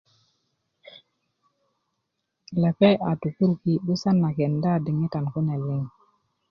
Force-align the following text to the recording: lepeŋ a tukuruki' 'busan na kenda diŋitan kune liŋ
lepeŋ 2.61 2.95
a 3.09 3.11
tukuruki' 3.21 3.81
'busan 3.83 4.15
na 4.23 4.29
kenda 4.37 4.71
diŋitan 4.85 5.25
kune 5.33 5.55
liŋ 5.67 5.83